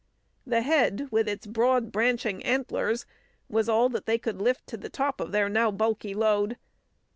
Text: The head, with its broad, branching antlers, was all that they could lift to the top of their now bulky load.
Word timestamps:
The 0.47 0.63
head, 0.63 1.09
with 1.11 1.29
its 1.29 1.45
broad, 1.45 1.91
branching 1.91 2.41
antlers, 2.43 3.05
was 3.47 3.69
all 3.69 3.87
that 3.89 4.07
they 4.07 4.17
could 4.17 4.41
lift 4.41 4.65
to 4.69 4.77
the 4.77 4.89
top 4.89 5.21
of 5.21 5.31
their 5.31 5.47
now 5.47 5.69
bulky 5.69 6.15
load. 6.15 6.57